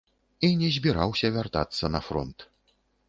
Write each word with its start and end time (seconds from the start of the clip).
І 0.47 0.49
не 0.61 0.69
збіраўся 0.77 1.31
вяртацца 1.35 1.93
на 1.97 2.01
фронт. 2.07 2.51